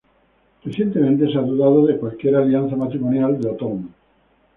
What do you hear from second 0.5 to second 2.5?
Recientemente se ha dudado de cualquier